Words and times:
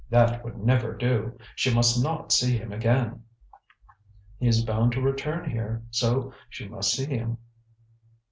"That 0.09 0.43
would 0.43 0.57
never 0.57 0.95
do. 0.97 1.37
She 1.55 1.71
must 1.71 2.03
not 2.03 2.31
see 2.31 2.57
him 2.57 2.71
again." 2.71 3.21
"He 4.39 4.47
is 4.47 4.65
bound 4.65 4.93
to 4.93 4.99
return 5.01 5.47
here, 5.51 5.83
so 5.91 6.33
she 6.49 6.67
must 6.67 6.91
see 6.91 7.05
him." 7.05 7.37